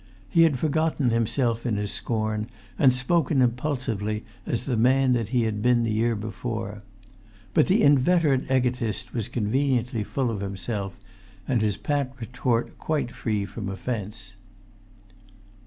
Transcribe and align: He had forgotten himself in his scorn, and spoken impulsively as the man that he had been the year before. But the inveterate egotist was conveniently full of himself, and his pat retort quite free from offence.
He 0.27 0.41
had 0.45 0.57
forgotten 0.57 1.11
himself 1.11 1.63
in 1.63 1.75
his 1.75 1.91
scorn, 1.91 2.47
and 2.79 2.91
spoken 2.91 3.39
impulsively 3.39 4.25
as 4.47 4.65
the 4.65 4.75
man 4.75 5.13
that 5.13 5.29
he 5.29 5.43
had 5.43 5.61
been 5.61 5.83
the 5.83 5.91
year 5.91 6.15
before. 6.15 6.81
But 7.53 7.67
the 7.67 7.83
inveterate 7.83 8.49
egotist 8.49 9.13
was 9.13 9.27
conveniently 9.27 10.03
full 10.03 10.31
of 10.31 10.41
himself, 10.41 10.97
and 11.47 11.61
his 11.61 11.77
pat 11.77 12.15
retort 12.19 12.79
quite 12.79 13.11
free 13.11 13.45
from 13.45 13.69
offence. 13.69 14.37